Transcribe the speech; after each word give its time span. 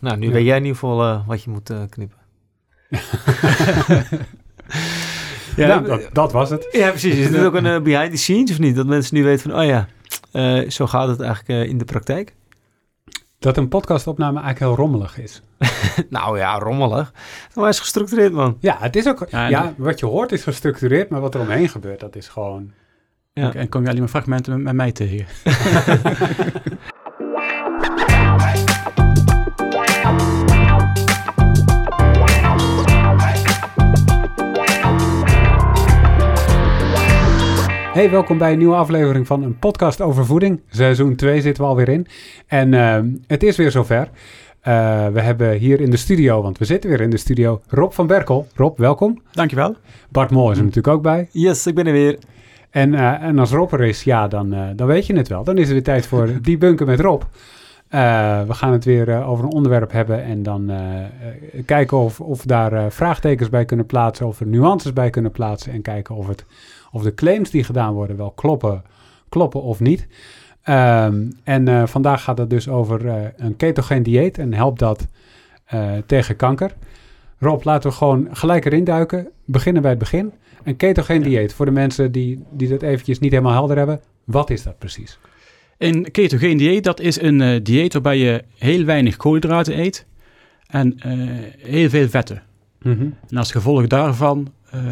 Nou, 0.00 0.16
nu 0.16 0.26
Ja. 0.26 0.32
weet 0.32 0.44
jij 0.44 0.56
in 0.56 0.62
ieder 0.64 0.78
geval 0.78 1.02
eh, 1.02 1.26
wat 1.26 1.42
je 1.42 1.50
moet 1.50 1.70
eh, 1.70 1.78
knippen. 1.88 2.18
Ja, 5.56 5.66
Ja, 5.66 5.78
dat, 5.80 6.08
dat 6.12 6.32
was 6.32 6.50
het. 6.50 6.68
Ja, 6.72 6.88
precies. 6.90 7.14
Is 7.14 7.30
dit 7.30 7.44
ook 7.44 7.54
een 7.54 7.66
eh, 7.66 7.80
behind 7.80 8.10
the 8.10 8.16
scenes 8.16 8.50
of 8.50 8.58
niet? 8.58 8.76
Dat 8.76 8.86
mensen 8.86 9.16
nu 9.16 9.24
weten 9.24 9.50
van, 9.50 9.60
oh 9.60 9.66
ja, 9.66 9.88
eh, 10.32 10.70
zo 10.70 10.86
gaat 10.86 11.08
het 11.08 11.20
eigenlijk 11.20 11.48
eh, 11.62 11.68
in 11.70 11.78
de 11.78 11.84
praktijk. 11.84 12.34
Dat 13.38 13.56
een 13.56 13.68
podcastopname 13.68 14.40
eigenlijk 14.40 14.58
heel 14.58 14.84
rommelig 14.84 15.18
is. 15.18 15.42
nou 16.10 16.38
ja, 16.38 16.58
rommelig. 16.58 17.12
Maar 17.54 17.64
hij 17.64 17.68
is 17.72 17.78
gestructureerd, 17.80 18.32
man. 18.32 18.56
Ja, 18.60 18.76
het 18.80 18.96
is 18.96 19.06
ook. 19.08 19.26
Ja, 19.30 19.74
wat 19.76 19.98
je 20.00 20.06
hoort 20.06 20.32
is 20.32 20.42
gestructureerd, 20.42 21.08
maar 21.10 21.20
wat 21.20 21.34
er 21.34 21.40
omheen 21.40 21.68
gebeurt, 21.68 22.00
dat 22.00 22.16
is 22.16 22.28
gewoon. 22.28 22.72
Ja. 23.32 23.54
En 23.54 23.68
kom 23.68 23.82
je 23.82 23.86
alleen 23.88 24.00
maar 24.00 24.08
fragmenten 24.08 24.52
met, 24.52 24.62
met 24.62 24.74
mij 24.74 24.92
tegen. 24.92 25.26
Hey, 37.96 38.10
welkom 38.10 38.38
bij 38.38 38.52
een 38.52 38.58
nieuwe 38.58 38.74
aflevering 38.74 39.26
van 39.26 39.42
een 39.42 39.58
podcast 39.58 40.00
over 40.00 40.26
voeding. 40.26 40.60
Seizoen 40.68 41.16
2 41.16 41.40
zitten 41.40 41.62
we 41.62 41.68
alweer 41.68 41.88
in. 41.88 42.06
En 42.46 42.74
ehm, 42.74 43.08
het 43.26 43.42
is 43.42 43.56
weer 43.56 43.70
zover. 43.70 44.08
Eh, 44.60 45.06
we 45.08 45.20
hebben 45.20 45.52
hier 45.52 45.80
in 45.80 45.90
de 45.90 45.96
studio, 45.96 46.42
want 46.42 46.58
we 46.58 46.64
zitten 46.64 46.90
weer 46.90 47.00
in 47.00 47.10
de 47.10 47.16
studio, 47.16 47.60
Rob 47.68 47.92
van 47.92 48.06
Berkel. 48.06 48.46
Rob, 48.54 48.78
welkom. 48.78 49.22
Dankjewel. 49.32 49.76
Bart 50.08 50.30
Mol 50.30 50.50
is 50.50 50.56
er 50.56 50.64
natuurlijk 50.64 50.94
ook 50.94 51.02
bij. 51.02 51.28
Yes, 51.30 51.66
ik 51.66 51.74
ben 51.74 51.86
er 51.86 51.92
weer. 51.92 52.18
En, 52.70 52.94
eh, 52.94 53.22
en 53.22 53.38
als 53.38 53.50
Rob 53.50 53.72
er 53.72 53.84
is, 53.84 54.02
ja, 54.02 54.28
dan, 54.28 54.52
eh, 54.52 54.68
dan 54.74 54.86
weet 54.86 55.06
je 55.06 55.16
het 55.16 55.28
wel. 55.28 55.44
Dan 55.44 55.56
is 55.56 55.62
het 55.62 55.72
weer 55.72 55.82
tijd 55.82 56.06
voor 56.06 56.28
die 56.42 56.58
bunker 56.58 56.86
met 56.86 57.00
Rob. 57.00 57.22
Eh, 57.88 58.42
we 58.42 58.54
gaan 58.54 58.72
het 58.72 58.84
weer 58.84 59.10
eh, 59.10 59.28
over 59.30 59.44
een 59.44 59.52
onderwerp 59.52 59.92
hebben 59.92 60.22
en 60.22 60.42
dan 60.42 60.70
eh, 60.70 61.04
kijken 61.64 61.96
of, 61.96 62.20
of 62.20 62.42
daar 62.42 62.92
vraagtekens 62.92 63.48
bij 63.48 63.64
kunnen 63.64 63.86
plaatsen, 63.86 64.26
of 64.26 64.40
er 64.40 64.46
nuances 64.46 64.92
bij 64.92 65.10
kunnen 65.10 65.30
plaatsen 65.30 65.72
en 65.72 65.82
kijken 65.82 66.14
of, 66.14 66.28
het, 66.28 66.44
of 66.92 67.02
de 67.02 67.14
claims 67.14 67.50
die 67.50 67.64
gedaan 67.64 67.94
worden 67.94 68.16
wel 68.16 68.30
kloppen, 68.30 68.82
kloppen 69.28 69.62
of 69.62 69.80
niet. 69.80 70.06
Ehm, 70.62 71.30
en 71.44 71.88
vandaag 71.88 72.22
gaat 72.22 72.38
het 72.38 72.50
dus 72.50 72.68
over 72.68 73.32
een 73.36 73.56
ketogeen 73.56 74.02
dieet 74.02 74.38
en 74.38 74.54
helpt 74.54 74.78
dat 74.78 75.06
tegen 76.06 76.36
kanker. 76.36 76.74
Rob, 77.38 77.64
laten 77.64 77.90
we 77.90 77.96
gewoon 77.96 78.28
gelijk 78.30 78.64
erin 78.64 78.84
duiken. 78.84 79.28
Beginnen 79.44 79.82
bij 79.82 79.90
het 79.90 80.00
begin. 80.00 80.32
Een 80.64 80.76
ketogeen 80.76 81.18
Ja. 81.18 81.24
dieet, 81.24 81.54
voor 81.54 81.66
de 81.66 81.72
mensen 81.72 82.12
die, 82.12 82.44
die 82.50 82.68
dat 82.68 82.82
eventjes 82.82 83.18
niet 83.18 83.30
helemaal 83.30 83.52
helder 83.52 83.76
hebben. 83.76 84.00
Wat 84.24 84.50
is 84.50 84.62
dat 84.62 84.78
precies? 84.78 85.18
Een 85.78 86.10
ketogeen 86.10 86.56
dieet, 86.56 86.84
dat 86.84 87.00
is 87.00 87.20
een 87.20 87.40
eh, 87.40 87.60
dieet 87.62 87.92
waarbij 87.92 88.18
je 88.18 88.44
heel 88.58 88.84
weinig 88.84 89.16
koolhydraten 89.16 89.78
eet 89.78 90.06
en 90.66 90.98
eh, 90.98 91.12
heel 91.58 91.88
veel 91.88 92.08
vetten. 92.08 92.42
En 93.28 93.36
als 93.36 93.52
gevolg 93.52 93.86
daarvan 93.86 94.52
eh, 94.70 94.82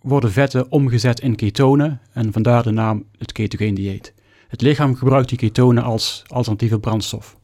worden 0.00 0.32
vetten 0.32 0.70
omgezet 0.72 1.20
in 1.20 1.36
ketonen 1.36 2.00
en 2.12 2.32
vandaar 2.32 2.62
de 2.62 2.70
naam 2.70 3.04
het 3.18 3.32
ketogeen 3.32 3.74
dieet. 3.74 4.14
Het 4.48 4.60
lichaam 4.60 4.94
gebruikt 4.94 5.28
die 5.28 5.38
ketonen 5.38 5.82
als 5.82 6.22
alternatieve 6.26 6.78
brandstof. 6.78 7.38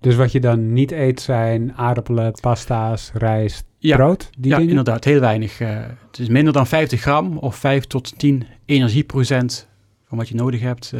Dus 0.00 0.14
wat 0.14 0.32
je 0.32 0.40
dan 0.40 0.72
niet 0.72 0.92
eet 0.92 1.20
zijn 1.20 1.72
aardappelen, 1.76 2.32
pasta's, 2.40 3.10
rijst, 3.14 3.64
Ja, 3.78 3.96
brood? 3.96 4.30
Die 4.38 4.50
ja 4.50 4.56
dingen? 4.56 4.70
inderdaad, 4.70 5.04
heel 5.04 5.20
weinig. 5.20 5.58
het 5.58 6.18
is 6.18 6.28
minder 6.28 6.52
dan 6.52 6.66
50 6.66 7.00
gram 7.00 7.38
of 7.38 7.56
5 7.56 7.84
tot 7.84 8.18
10 8.18 8.46
energieprocent 8.64 9.68
van 10.04 10.18
wat 10.18 10.28
je 10.28 10.34
nodig 10.34 10.60
hebt. 10.60 10.92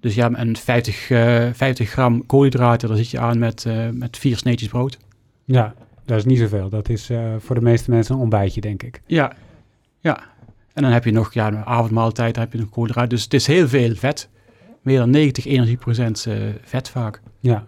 Dus 0.00 0.14
ja, 0.14 0.32
en 0.32 0.56
50, 0.56 1.10
eh, 1.10 1.48
50 1.52 1.90
gram 1.90 2.26
koolhydraten, 2.26 2.88
daar 2.88 2.96
zit 2.96 3.10
je 3.10 3.18
aan 3.18 3.38
met, 3.38 3.64
eh, 3.64 3.88
met 3.88 4.18
vier 4.18 4.36
sneetjes 4.36 4.68
brood. 4.68 4.98
Ja, 5.44 5.74
dat 6.04 6.18
is 6.18 6.24
niet 6.24 6.38
zoveel. 6.38 6.68
Dat 6.68 6.88
is 6.88 7.10
eh, 7.10 7.34
voor 7.38 7.54
de 7.54 7.60
meeste 7.60 7.90
mensen 7.90 8.14
een 8.14 8.20
ontbijtje, 8.20 8.60
denk 8.60 8.82
ik. 8.82 9.02
Ja, 9.06 9.32
ja. 10.00 10.20
En 10.72 10.82
dan 10.82 10.92
heb 10.92 11.04
je 11.04 11.10
nog, 11.10 11.32
ja, 11.32 11.46
een 11.46 11.64
avondmaaltijd, 11.64 12.34
dan 12.34 12.42
heb 12.42 12.52
je 12.52 12.58
nog 12.58 12.70
koolhydraten. 12.70 13.08
Dus 13.08 13.22
het 13.22 13.34
is 13.34 13.46
heel 13.46 13.68
veel 13.68 13.94
vet. 13.94 14.28
Meer 14.82 14.98
dan 14.98 15.10
90 15.10 15.46
energieprocent 15.46 16.26
eh 16.28 16.36
vet 16.62 16.88
vaak. 16.88 17.20
Ja. 17.40 17.66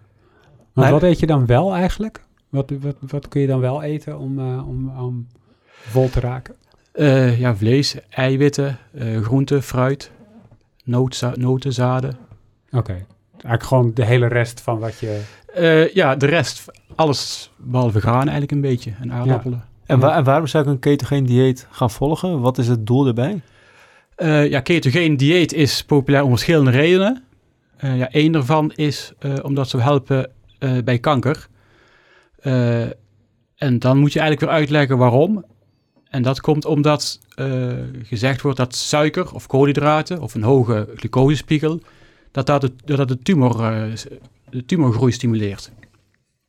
Maar 0.72 0.90
wat 0.90 1.02
eet 1.02 1.20
je 1.20 1.26
dan 1.26 1.46
wel 1.46 1.74
eigenlijk? 1.74 2.24
Wat, 2.48 2.72
wat, 2.80 2.96
wat 3.00 3.28
kun 3.28 3.40
je 3.40 3.46
dan 3.46 3.60
wel 3.60 3.82
eten 3.82 4.18
om, 4.18 4.58
om, 4.60 4.88
om 4.98 5.26
vol 5.66 6.10
te 6.10 6.20
raken? 6.20 6.54
Ja, 7.38 7.56
vlees, 7.56 7.96
eiwitten, 8.08 8.78
groenten, 9.22 9.62
fruit, 9.62 10.10
noten, 10.84 11.72
zaden. 11.72 12.16
Oké. 12.72 12.92
Eigenlijk 13.32 13.62
gewoon 13.62 13.90
de 13.94 14.04
hele 14.04 14.26
rest 14.26 14.60
van 14.60 14.78
wat 14.78 14.98
je... 14.98 15.20
Eh, 15.54 15.94
ja, 15.94 16.16
de 16.16 16.26
rest, 16.26 16.64
alles 16.94 17.50
behalve 17.56 18.00
graan 18.00 18.20
eigenlijk 18.22 18.52
een 18.52 18.60
beetje. 18.60 18.92
En 19.00 19.12
aardappelen. 19.12 19.64
En, 19.86 19.98
wa- 19.98 20.16
en 20.16 20.24
waarom 20.24 20.46
zou 20.46 20.64
ik 20.64 20.70
een 20.70 20.78
ketogeen 20.78 21.26
dieet 21.26 21.66
gaan 21.70 21.90
volgen? 21.90 22.40
Wat 22.40 22.58
is 22.58 22.68
het 22.68 22.86
doel 22.86 23.06
erbij? 23.06 23.40
Eh, 24.14 24.48
ja, 24.50 24.60
ketogeen 24.60 25.16
dieet 25.16 25.52
is 25.52 25.84
populair 25.84 26.22
om 26.24 26.30
verschillende 26.30 26.70
redenen. 26.70 27.22
Eh, 27.76 27.96
ja, 27.98 28.10
één 28.10 28.32
daarvan 28.32 28.72
is 28.74 29.12
eh, 29.18 29.34
omdat 29.42 29.68
ze 29.68 29.78
helpen 29.80 30.30
eh, 30.58 30.72
bij 30.84 30.98
kanker. 30.98 31.48
Eh, 32.40 32.82
en 33.56 33.78
dan 33.78 33.98
moet 33.98 34.12
je 34.12 34.18
eigenlijk 34.20 34.50
weer 34.50 34.60
uitleggen 34.60 34.98
waarom. 34.98 35.44
En 36.08 36.22
dat 36.22 36.40
komt 36.40 36.64
omdat 36.64 37.20
eh, 37.34 37.68
gezegd 38.02 38.40
wordt 38.40 38.58
dat 38.58 38.74
suiker 38.74 39.34
of 39.34 39.46
koolhydraten 39.46 40.20
of 40.20 40.34
een 40.34 40.42
hoge 40.42 40.88
glucosespiegel, 40.96 41.80
dat 42.32 42.46
dat 42.46 42.60
de, 42.60 42.72
dat 42.84 42.96
dat 42.96 43.08
de, 43.08 43.18
tumor, 43.18 43.64
eh, 43.64 43.92
de 44.50 44.64
tumorgroei 44.64 45.12
stimuleert. 45.12 45.72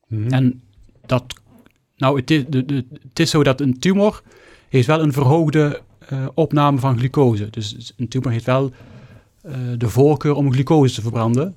Mhm. 0.07 0.27
En 0.27 0.61
dat, 1.05 1.23
nou, 1.95 2.19
het 2.19 2.31
is, 2.31 2.45
de, 2.47 2.65
de, 2.65 2.85
het 3.01 3.19
is 3.19 3.29
zo 3.29 3.43
dat 3.43 3.61
een 3.61 3.79
tumor 3.79 4.21
heeft 4.69 4.87
wel 4.87 5.01
een 5.01 5.13
verhoogde 5.13 5.81
eh, 6.07 6.27
opname 6.33 6.79
van 6.79 6.97
glucose. 6.97 7.49
Dus 7.49 7.93
een 7.97 8.07
tumor 8.07 8.31
heeft 8.31 8.45
wel 8.45 8.71
eh, 9.41 9.53
de 9.77 9.89
voorkeur 9.89 10.33
om 10.33 10.51
glucose 10.51 10.95
te 10.95 11.01
verbranden. 11.01 11.55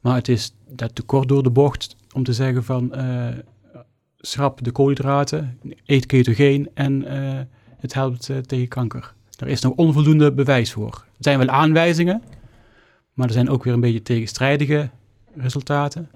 Maar 0.00 0.14
het 0.14 0.28
is 0.28 0.54
dat 0.68 0.94
te 0.94 1.02
kort 1.02 1.28
door 1.28 1.42
de 1.42 1.50
bocht 1.50 1.96
om 2.12 2.24
te 2.24 2.32
zeggen 2.32 2.64
van 2.64 2.92
schrap 4.18 4.64
de 4.64 4.70
koolhydraten, 4.70 5.58
eet 5.86 6.06
ketogeen 6.06 6.68
en 6.74 7.04
het 7.78 7.94
helpt 7.94 8.30
tegen 8.46 8.68
kanker. 8.68 9.14
Er 9.38 9.48
is 9.48 9.60
nog 9.60 9.72
onvoldoende 9.72 10.32
bewijs 10.32 10.72
voor. 10.72 10.92
Er 10.92 11.04
zijn 11.18 11.38
wel 11.38 11.48
aanwijzingen, 11.48 12.22
maar 13.12 13.26
er 13.26 13.32
zijn 13.32 13.48
ook 13.48 13.64
weer 13.64 13.74
een 13.74 13.80
beetje 13.80 14.02
tegenstrijdige 14.02 14.90
resultaten. 15.36 16.10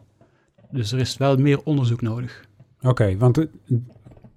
Dus 0.70 0.92
er 0.92 0.98
is 0.98 1.16
wel 1.16 1.36
meer 1.36 1.62
onderzoek 1.64 2.00
nodig. 2.00 2.44
Oké, 2.80 3.16
want 3.16 3.38
eh, 3.38 3.44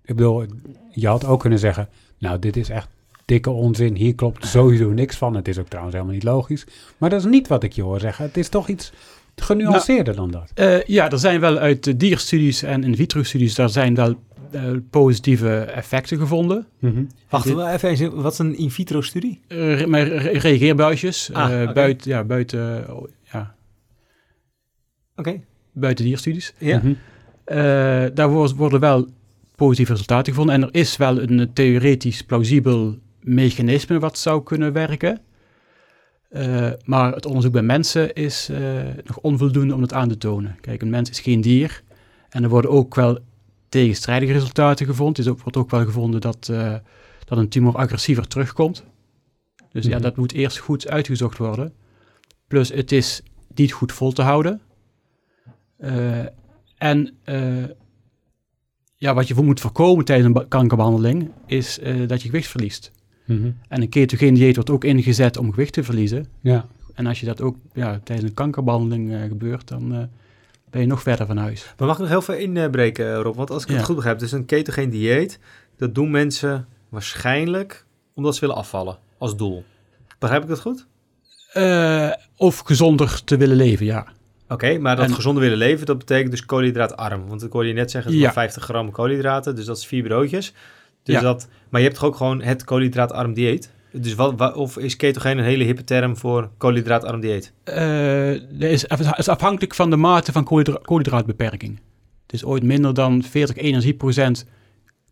ik 0.03 0.15
bedoel, 0.15 0.45
je 0.91 1.07
had 1.07 1.25
ook 1.25 1.39
kunnen 1.39 1.59
zeggen, 1.59 1.89
nou, 2.17 2.39
dit 2.39 2.57
is 2.57 2.69
echt 2.69 2.87
dikke 3.25 3.49
onzin, 3.49 3.95
hier 3.95 4.15
klopt 4.15 4.45
sowieso 4.45 4.89
niks 4.89 5.17
van. 5.17 5.35
Het 5.35 5.47
is 5.47 5.57
ook 5.57 5.67
trouwens 5.67 5.95
helemaal 5.95 6.15
niet 6.15 6.23
logisch. 6.23 6.65
Maar 6.97 7.09
dat 7.09 7.19
is 7.19 7.25
niet 7.25 7.47
wat 7.47 7.63
ik 7.63 7.73
je 7.73 7.81
hoor 7.81 7.99
zeggen. 7.99 8.25
Het 8.25 8.37
is 8.37 8.49
toch 8.49 8.67
iets 8.67 8.91
genuanceerder 9.35 10.15
dan 10.15 10.31
dat. 10.31 10.51
Eh, 10.53 10.83
ja, 10.83 11.09
er 11.09 11.19
zijn 11.19 11.39
wel 11.39 11.57
uit 11.57 11.99
dierstudies 11.99 12.63
en 12.63 12.83
in 12.83 12.95
vitro 12.95 13.23
studies, 13.23 13.55
daar 13.55 13.69
zijn 13.69 13.95
wel 13.95 14.15
eh, 14.51 14.71
positieve 14.89 15.59
effecten 15.59 16.17
gevonden. 16.17 16.67
Mhm. 16.79 17.03
Wacht, 17.29 17.43
dit- 17.45 17.55
we 17.55 17.67
even, 17.67 17.89
even, 17.89 18.21
wat 18.21 18.31
is 18.31 18.39
een 18.39 18.57
in 18.57 18.71
vitro 18.71 19.01
studie? 19.01 19.41
Uh, 19.47 19.85
met 19.85 20.07
re- 20.07 20.17
reageerbuisjes 20.37 21.33
Ah, 21.33 21.61
eh, 21.77 21.95
ja, 21.99 22.23
buiten, 22.23 22.95
oh, 22.97 23.07
ja, 23.31 23.55
Oké. 25.15 25.41
buiten 25.71 26.05
dierstudies. 26.05 26.53
Ja. 26.57 26.77
Mhm. 26.77 26.93
Eh, 27.43 27.57
daar 28.13 28.29
wo- 28.29 28.53
worden 28.55 28.79
wel 28.79 29.07
positieve 29.55 29.91
resultaten 29.91 30.33
gevonden. 30.33 30.55
En 30.55 30.61
er 30.63 30.69
is 30.71 30.97
wel 30.97 31.21
een 31.21 31.39
eh, 31.39 31.45
theoretisch 31.53 32.21
plausibel 32.23 32.97
mechanisme 33.21 33.99
wat 33.99 34.17
zou 34.17 34.43
kunnen 34.43 34.73
werken. 34.73 35.19
Eh, 36.29 36.67
maar 36.85 37.13
het 37.13 37.25
onderzoek 37.25 37.51
bij 37.53 37.61
mensen 37.61 38.13
is 38.13 38.49
eh, 38.49 38.59
nog 39.03 39.17
onvoldoende 39.17 39.73
om 39.73 39.81
het 39.81 39.93
aan 39.93 40.09
te 40.09 40.17
tonen. 40.17 40.57
Kijk, 40.61 40.81
een 40.81 40.89
mens 40.89 41.09
is 41.09 41.19
geen 41.19 41.41
dier. 41.41 41.83
En 42.29 42.43
er 42.43 42.49
worden 42.49 42.71
ook 42.71 42.95
wel 42.95 43.19
tegenstrijdige 43.69 44.31
resultaten 44.31 44.85
gevonden. 44.85 45.15
Het 45.15 45.25
is 45.25 45.31
ook, 45.31 45.41
wordt 45.41 45.57
ook 45.57 45.69
wel 45.69 45.85
gevonden 45.85 46.21
dat, 46.21 46.49
eh, 46.51 46.75
dat 47.25 47.37
een 47.37 47.49
tumor 47.49 47.75
agressiever 47.75 48.27
terugkomt. 48.27 48.83
Dus 49.71 49.85
ja, 49.85 49.93
Mhm. 49.93 50.01
dat 50.01 50.15
moet 50.17 50.31
eerst 50.33 50.57
goed 50.57 50.87
uitgezocht 50.87 51.37
worden. 51.37 51.73
Plus, 52.47 52.69
het 52.69 52.91
is 52.91 53.21
niet 53.55 53.71
goed 53.71 53.91
vol 53.91 54.11
te 54.11 54.21
houden. 54.21 54.61
Eh, 55.77 56.19
en 56.77 57.13
eh, 57.23 57.63
ja, 58.95 59.13
wat 59.13 59.27
je 59.27 59.33
voor 59.33 59.43
moet 59.43 59.59
voorkomen 59.59 60.05
tijdens 60.05 60.35
een 60.35 60.47
kankerbehandeling 60.47 61.31
is 61.45 61.79
dat 62.07 62.21
je 62.21 62.29
gewicht 62.29 62.47
verliest. 62.47 62.91
Mhm. 63.25 63.51
En 63.67 63.81
een 63.81 63.89
ketogeen 63.89 64.33
dieet 64.33 64.55
wordt 64.55 64.69
ook 64.69 64.83
ingezet 64.83 65.37
om 65.37 65.49
gewicht 65.53 65.73
te 65.73 65.83
verliezen. 65.83 66.25
Ja. 66.41 66.65
En 66.93 67.05
als 67.05 67.19
je 67.19 67.25
dat 67.25 67.41
ook 67.41 67.57
ja, 67.73 67.99
tijdens 68.03 68.29
een 68.29 68.35
kankerbehandeling 68.35 69.11
eh, 69.13 69.21
gebeurt, 69.21 69.67
dan 69.67 70.09
ben 70.69 70.81
je 70.81 70.87
nog 70.87 71.01
verder 71.01 71.25
van 71.25 71.37
huis. 71.37 71.73
Maar 71.77 71.87
mag 71.87 71.95
ik 71.95 72.01
nog 72.01 72.11
heel 72.11 72.21
veel 72.21 72.35
inbreken, 72.35 73.15
Rob? 73.15 73.35
Want 73.35 73.49
als 73.51 73.63
ik 73.63 73.69
Ja. 73.69 73.75
het 73.75 73.85
goed 73.85 73.95
begrijp, 73.95 74.19
dus 74.19 74.31
een 74.31 74.45
ketogeen 74.45 74.89
dieet, 74.89 75.39
dat 75.77 75.95
doen 75.95 76.11
mensen 76.11 76.67
waarschijnlijk 76.89 77.85
omdat 78.13 78.33
ze 78.33 78.39
willen 78.39 78.55
afvallen 78.55 78.97
als 79.17 79.37
doel. 79.37 79.63
Begrijp 80.19 80.41
ik 80.43 80.49
dat 80.49 80.59
goed? 80.59 80.87
Eh, 81.53 82.09
of 82.35 82.59
gezonder 82.59 83.23
te 83.23 83.37
willen 83.37 83.55
leven, 83.55 83.85
ja. 83.85 84.07
Oké, 84.47 84.77
maar 84.77 84.95
dat 84.95 85.05
En- 85.05 85.13
gezonder 85.13 85.43
willen 85.43 85.57
leven, 85.57 85.85
dat 85.85 85.97
betekent 85.97 86.31
dus 86.31 86.45
koolhydraatarm. 86.45 87.27
Want 87.27 87.43
ik 87.43 87.51
hoorde 87.51 87.67
je 87.67 87.73
net 87.73 87.91
zeggen, 87.91 88.11
het 88.11 88.19
is 88.19 88.25
Ja. 88.27 88.33
maar 88.33 88.43
50 88.43 88.63
gram 88.63 88.91
koolhydraten, 88.91 89.55
dus 89.55 89.65
dat 89.65 89.77
is 89.77 89.85
vier 89.85 90.03
broodjes. 90.03 90.53
Dus 91.03 91.15
Ja. 91.15 91.21
dat, 91.21 91.47
maar 91.69 91.81
je 91.81 91.87
hebt 91.87 91.99
toch 91.99 92.07
ook 92.09 92.15
gewoon 92.15 92.41
het 92.41 92.63
koolhydraatarm 92.63 93.33
dieet? 93.33 93.71
Dus 93.91 94.15
wat, 94.15 94.33
wa- 94.37 94.51
of 94.53 94.77
is 94.77 94.95
ketogeen 94.95 95.37
een 95.37 95.43
hele 95.43 95.63
hippe 95.63 95.83
term 95.83 96.17
voor 96.17 96.49
koolhydraatarm 96.57 97.19
dieet? 97.19 97.53
Eh, 97.63 98.31
dat 98.59 98.69
is, 98.69 98.89
het 98.89 99.17
is 99.17 99.27
afhankelijk 99.29 99.75
van 99.75 99.89
de 99.89 99.95
mate 99.95 100.31
van 100.31 100.43
koolhydra- 100.43 100.79
koolhydraatbeperking. 100.81 101.79
Het 102.23 102.33
is 102.33 102.43
ooit 102.45 102.63
minder 102.63 102.93
dan 102.93 103.23
40 103.23 103.55
energieprocent 103.55 104.45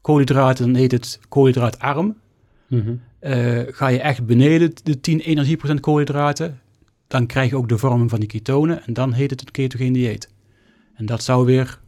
koolhydraten, 0.02 0.66
dan 0.66 0.76
heet 0.76 0.92
het 0.92 1.20
koolhydraatarm. 1.30 2.16
Eh, 3.20 3.60
ga 3.68 3.88
je 3.88 4.00
echt 4.00 4.26
beneden 4.26 4.72
de 4.84 5.00
10 5.00 5.20
energieprocent 5.20 5.80
koolhydraten, 5.80 6.60
dan 7.08 7.26
krijg 7.26 7.50
je 7.50 7.56
ook 7.58 7.70
de 7.70 7.78
vorming 7.78 8.10
van 8.10 8.20
die 8.20 8.28
ketonen 8.30 8.84
en 8.86 8.94
dan 8.94 9.14
heet 9.14 9.30
het 9.30 9.42
een 9.42 9.52
ketogeen 9.52 9.94
dieet. 9.94 10.30
En 10.96 11.06
dat 11.06 11.24
zou 11.24 11.46
weer 11.46 11.80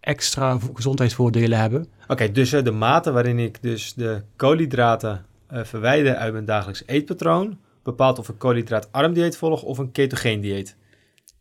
extra 0.00 0.58
vo- 0.58 0.70
gezondheidsvoordelen 0.74 1.58
hebben. 1.58 1.86
Oké, 2.08 2.30
dus 2.32 2.52
eh, 2.52 2.62
de 2.64 2.70
mate 2.70 3.12
waarin 3.12 3.38
ik 3.38 3.58
dus 3.62 3.94
de 3.94 4.22
koolhydraten 4.36 5.10
eh, 5.10 5.16
verwijder 5.62 6.14
uit 6.14 6.32
mijn 6.32 6.44
dagelijks 6.44 6.82
eetpatroon, 6.86 7.58
bepaalt 7.82 8.18
of 8.18 8.28
ik 8.28 8.38
koolhydraatarm 8.38 9.12
dieet 9.12 9.36
volg 9.36 9.62
of 9.62 9.78
een 9.78 9.92
ketogeen 9.92 10.40
dieet. 10.40 10.76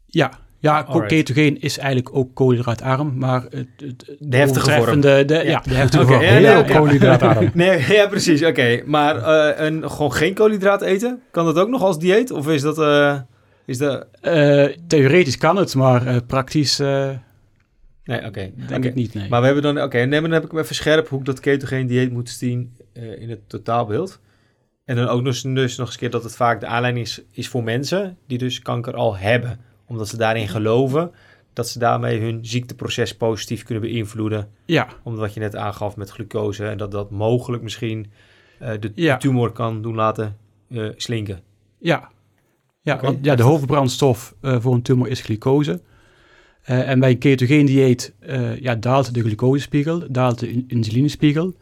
Ja, 0.05 0.31
ja 0.59 0.83
Alright. 0.83 1.07
ketogeen 1.07 1.61
is 1.61 1.77
eigenlijk 1.77 2.15
ook 2.15 2.33
koolhydraatarm, 2.35 3.17
maar 3.17 3.43
het, 3.49 3.67
het, 3.77 4.15
De 4.19 4.37
heftige 4.37 4.71
vorm. 4.71 5.01
De, 5.01 5.25
ja. 5.27 5.41
Ja. 5.41 5.61
de 5.63 5.73
heftige 5.75 6.05
vorm. 6.05 6.21
ja, 6.21 6.63
koolhydraatarm. 6.63 7.49
Nee, 7.53 7.85
ja, 7.87 8.07
precies. 8.07 8.43
Oké, 8.43 8.81
maar 8.85 9.15
eh, 9.17 9.65
een, 9.65 9.89
gewoon 9.91 10.13
geen 10.13 10.33
koolhydraat 10.33 10.81
eten, 10.81 11.21
kan 11.31 11.45
dat 11.45 11.57
ook 11.59 11.69
nog 11.69 11.81
als 11.81 11.99
dieet? 11.99 12.31
Of 12.31 12.47
is 12.47 12.61
dat... 12.61 12.79
eh, 12.79 13.19
is 13.65 13.77
dat... 13.77 14.07
Eh, 14.21 14.65
theoretisch 14.87 15.37
kan 15.37 15.55
het, 15.55 15.75
maar 15.75 16.05
eh, 16.07 16.15
praktisch 16.27 16.79
eh, 16.79 17.09
Nee, 18.03 18.25
oké. 18.25 18.51
denk 18.67 18.85
ik 18.85 18.95
niet, 18.95 19.13
nee. 19.13 19.29
Maar 19.29 19.39
we 19.39 19.45
hebben 19.45 19.63
dan... 19.63 19.81
Oké, 19.83 19.97
nee, 19.97 20.07
maar 20.07 20.21
dan 20.21 20.31
heb 20.31 20.43
ik 20.43 20.51
hem 20.51 20.59
even 20.59 20.75
scherp 20.75 21.07
hoe 21.07 21.19
ik 21.19 21.25
dat 21.25 21.39
ketogeen 21.39 21.87
dieet 21.87 22.11
moet 22.11 22.29
zien 22.29 22.77
eh, 22.93 23.21
in 23.21 23.29
het 23.29 23.49
totaalbeeld. 23.49 24.19
En 24.85 24.95
dan 24.95 25.07
ook 25.07 25.17
nog, 25.21 25.27
eens- 25.33 25.41
dus 25.41 25.75
nog 25.77 25.85
eens 25.85 25.95
een 25.95 25.99
keer 26.01 26.09
dat 26.09 26.23
het 26.23 26.35
vaak 26.35 26.59
de 26.59 26.65
aanleiding 26.65 27.05
is, 27.05 27.21
is 27.31 27.47
voor 27.47 27.63
mensen 27.63 28.17
die 28.27 28.37
dus 28.37 28.61
kanker 28.61 28.93
al 28.95 29.17
hebben. 29.17 29.59
Omdat 29.87 30.07
ze 30.07 30.17
daarin 30.17 30.47
geloven 30.47 31.11
dat 31.53 31.69
ze 31.69 31.79
daarmee 31.79 32.19
hun 32.21 32.45
ziekteproces 32.45 33.15
positief 33.17 33.63
kunnen 33.63 33.83
beïnvloeden. 33.83 34.49
ja, 34.65 34.87
Omdat 35.03 35.21
wat 35.21 35.33
je 35.33 35.39
net 35.39 35.55
aangaf 35.55 35.95
met 35.95 36.09
glucose 36.09 36.65
en 36.67 36.77
dat 36.77 36.91
dat 36.91 37.11
mogelijk 37.11 37.63
misschien 37.63 38.11
eh, 38.59 38.71
de 38.79 38.91
Ja. 38.95 39.17
tumor 39.17 39.51
kan 39.51 39.81
doen 39.81 39.95
laten 39.95 40.37
eh, 40.69 40.89
slinken. 40.95 41.41
ja. 41.77 42.11
Ja, 42.81 42.99
want 43.01 43.25
ja, 43.25 43.35
de 43.35 43.43
hoofdbrandstof 43.43 44.35
voor 44.41 44.73
een 44.73 44.81
tumor 44.81 45.07
is 45.07 45.21
glucose. 45.21 45.81
Eh, 46.63 46.89
en 46.89 46.99
bij 46.99 47.09
een 47.09 47.17
ketogeen 47.17 47.65
dieet 47.65 48.13
eh, 48.19 48.59
ja, 48.59 48.75
daalt 48.75 49.13
de 49.13 49.21
glucosespiegel, 49.21 50.03
daalt 50.09 50.39
de 50.39 50.51
in- 50.51 50.63
insulinespiegel. 50.67 51.53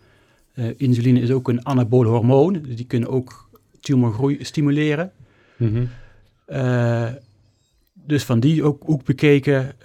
Eh, 0.54 0.66
insuline 0.78 1.20
is 1.20 1.32
ook 1.32 1.48
een 1.48 1.66
anabool 1.66 2.06
hormoon, 2.06 2.54
dus 2.62 2.76
die 2.76 2.86
kunnen 2.86 3.10
ook 3.10 3.50
tumorgroei 3.80 4.44
stimuleren. 4.44 5.12
Mhm. 5.58 5.86
Dus 7.94 8.24
van 8.24 8.40
die 8.40 8.64
ook, 8.64 8.84
ook 8.86 9.04
bekeken 9.04 9.76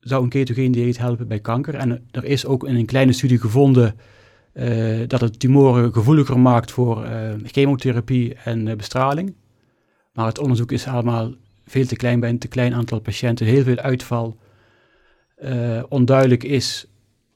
zou 0.00 0.22
een 0.22 0.28
ketogeen 0.28 0.72
dieet 0.72 0.98
helpen 0.98 1.28
bij 1.28 1.40
kanker. 1.40 1.74
En 1.74 2.06
er 2.10 2.24
is 2.24 2.46
ook 2.46 2.66
in 2.66 2.76
een 2.76 2.86
kleine 2.86 3.12
studie 3.12 3.38
gevonden 3.38 3.94
dat 5.06 5.20
het 5.20 5.40
tumoren 5.40 5.92
gevoeliger 5.92 6.38
maakt 6.38 6.70
voor 6.70 7.06
chemotherapie 7.42 8.34
en 8.34 8.76
bestraling. 8.76 9.34
Maar 10.12 10.26
het 10.26 10.38
onderzoek 10.38 10.72
is 10.72 10.86
allemaal 10.86 11.32
veel 11.72 11.86
te 11.86 11.96
klein 11.96 12.20
bij 12.20 12.28
een 12.28 12.38
te 12.38 12.48
klein 12.48 12.74
aantal 12.74 13.00
patiënten, 13.00 13.46
heel 13.46 13.62
veel 13.62 13.76
uitval. 13.76 14.38
Eh, 15.36 15.82
onduidelijk 15.88 16.44
is 16.44 16.86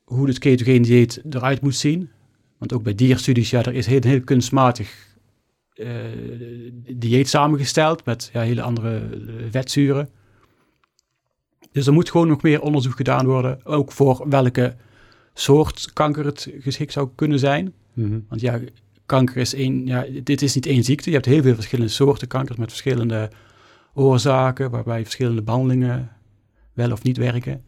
hoe 0.04 0.26
het 0.26 0.38
ketogeen 0.38 0.82
dieet 0.82 1.22
eruit 1.30 1.60
moet 1.60 1.76
zien. 1.76 2.10
Want 2.58 2.72
ook 2.72 2.82
bij 2.82 2.94
dierstudies, 2.94 3.50
ja, 3.50 3.64
er 3.64 3.74
is 3.74 3.86
heel, 3.86 4.00
heel 4.02 4.20
kunstmatig 4.20 5.16
eh, 5.74 5.88
dieet 6.94 7.28
samengesteld 7.28 8.04
met 8.04 8.30
ja, 8.32 8.40
hele 8.40 8.62
andere 8.62 8.98
eh, 8.98 9.44
vetzuren. 9.50 10.08
Dus 11.72 11.86
er 11.86 11.92
moet 11.92 12.10
gewoon 12.10 12.28
nog 12.28 12.42
meer 12.42 12.60
onderzoek 12.60 12.96
gedaan 12.96 13.26
worden, 13.26 13.66
ook 13.66 13.92
voor 13.92 14.28
welke 14.28 14.76
soort 15.34 15.92
kanker 15.92 16.24
het 16.24 16.52
geschikt 16.58 16.92
zou 16.92 17.08
kunnen 17.14 17.38
zijn. 17.38 17.72
Mhm. 17.92 18.18
Want 18.28 18.40
ja, 18.40 18.60
kanker 19.06 19.36
is 19.36 19.54
één, 19.54 19.86
ja, 19.86 20.06
dit 20.22 20.42
is 20.42 20.54
niet 20.54 20.66
één 20.66 20.84
ziekte. 20.84 21.08
Je 21.08 21.14
hebt 21.14 21.28
heel 21.28 21.42
veel 21.42 21.54
verschillende 21.54 21.92
soorten 21.92 22.28
kankers 22.28 22.58
met 22.58 22.68
verschillende 22.68 23.30
oorzaken, 23.96 24.70
waarbij 24.70 25.02
verschillende 25.02 25.43
behandelingen 25.43 26.10
wel 26.72 26.93
of 26.93 27.02
niet 27.02 27.16
werken. 27.16 27.64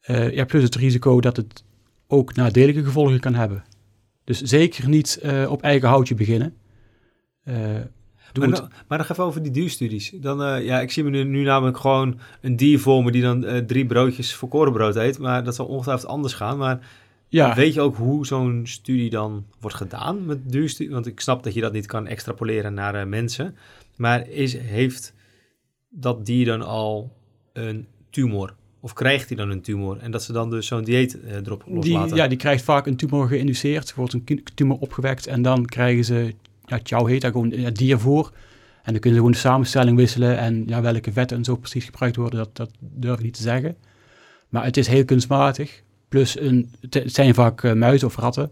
Eh, 0.00 0.30
ja, 0.34 0.44
plus 0.44 0.62
het 0.62 0.74
risico 0.74 1.20
dat 1.20 1.36
het 1.36 1.64
ook 2.06 2.34
nadelige 2.34 2.84
gevolgen 2.84 3.20
kan 3.20 3.34
hebben. 3.34 3.64
Dus 4.24 4.40
zeker 4.42 4.88
niet 4.88 5.18
eh, 5.22 5.50
op 5.50 5.62
eigen 5.62 5.88
houtje 5.88 6.14
beginnen. 6.14 6.54
Doe 8.32 8.46
Maar, 8.46 8.48
nog- 8.60 8.68
maar 8.88 8.98
nog 8.98 9.08
even 9.10 9.24
over 9.24 9.42
die 9.42 9.52
dierstudies. 9.52 10.10
Dan, 10.20 10.62
ja, 10.64 10.80
ik 10.80 10.90
zie 10.90 11.04
me 11.04 11.10
nu, 11.10 11.24
nu 11.24 11.42
namelijk 11.42 11.76
gewoon 11.78 12.18
een 12.40 12.56
dier 12.56 12.80
voor 12.80 13.04
me 13.04 13.10
die 13.10 13.22
dan 13.22 13.66
drie 13.66 13.86
broodjes 13.86 14.34
volkorenbrood 14.34 14.96
eet. 14.96 15.18
Maar 15.18 15.44
dat 15.44 15.54
zal 15.54 15.66
ongetwijfeld 15.66 16.10
anders 16.10 16.34
gaan. 16.34 16.58
Maar 16.58 16.88
ja, 17.28 17.54
weet 17.54 17.74
je 17.74 17.80
ook 17.80 17.96
hoe 17.96 18.26
zo'n 18.26 18.60
studie 18.64 19.10
dan 19.10 19.44
wordt 19.60 19.76
gedaan 19.76 20.26
met 20.26 20.50
dierstudie? 20.50 20.92
Want 20.92 21.06
ik 21.06 21.20
snap 21.20 21.42
dat 21.42 21.54
je 21.54 21.60
dat 21.60 21.72
niet 21.72 21.86
kan 21.86 22.06
extrapoleren 22.06 22.74
naar 22.74 23.08
mensen. 23.08 23.56
Maar 23.96 24.28
is, 24.28 24.58
heeft 24.58 25.14
dat 25.88 26.26
dier 26.26 26.46
dan 26.46 26.62
al 26.62 27.16
een 27.52 27.86
tumor? 28.10 28.54
Of 28.80 28.92
krijgt 28.92 29.28
hij 29.28 29.36
dan 29.36 29.50
een 29.50 29.60
tumor? 29.60 29.98
En 29.98 30.10
dat 30.10 30.22
ze 30.22 30.32
dan 30.32 30.50
dus 30.50 30.66
zo'n 30.66 30.84
dieet 30.84 31.20
eh, 31.20 31.34
erop 31.34 31.64
die, 31.64 31.74
loslaten? 31.74 32.16
ja, 32.16 32.28
die 32.28 32.38
krijgt 32.38 32.64
vaak 32.64 32.86
een 32.86 32.96
tumor 32.96 33.28
geïnduceerd, 33.28 33.94
wordt 33.94 34.12
een 34.12 34.42
tumor 34.54 34.78
opgewekt 34.78 35.26
en 35.26 35.42
dan 35.42 35.64
krijgen 35.64 36.04
ze, 36.04 36.34
ja, 36.64 36.80
chow 36.82 37.08
heet 37.08 37.20
dat 37.20 37.32
gewoon, 37.32 37.50
ja, 37.50 37.70
diervoer. 37.70 38.32
En 38.82 38.92
dan 38.92 39.00
kunnen 39.00 39.18
ze 39.18 39.24
gewoon 39.24 39.30
de 39.30 39.48
samenstelling 39.48 39.96
wisselen 39.96 40.38
en 40.38 40.62
ja, 40.66 40.80
welke 40.80 41.12
vetten 41.12 41.36
en 41.36 41.44
zo 41.44 41.56
precies 41.56 41.84
gebruikt 41.84 42.16
worden, 42.16 42.38
dat, 42.38 42.56
dat 42.56 42.70
durf 42.80 43.18
ik 43.18 43.24
niet 43.24 43.34
te 43.34 43.42
zeggen. 43.42 43.76
Maar 44.48 44.64
het 44.64 44.76
is 44.76 44.86
heel 44.86 45.04
kunstmatig. 45.04 45.82
Plus, 46.08 46.40
een, 46.40 46.70
het 46.80 46.94
het 46.94 47.14
zijn 47.14 47.34
vaak 47.34 47.62
eh, 47.62 47.72
muizen 47.72 48.08
of 48.08 48.16
ratten. 48.16 48.50